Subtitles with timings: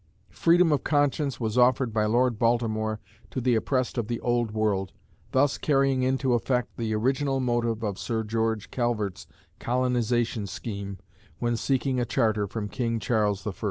[0.33, 4.91] Freedom of conscience was offered by Lord Baltimore to the oppressed of the Old World,
[5.31, 9.27] thus carrying into effect the original motive of Sir George Calvert's
[9.59, 10.97] colonization scheme
[11.37, 13.51] when seeking a charter from King Charles I.